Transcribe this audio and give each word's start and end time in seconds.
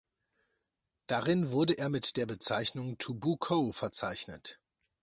Darin 1.05 1.51
wurde 1.51 1.77
er 1.77 1.89
mit 1.89 2.17
der 2.17 2.25
Bezeichnung 2.25 2.97
„to 2.97 3.13
Bukow“ 3.13 3.71
verzeichnet. 3.71 4.59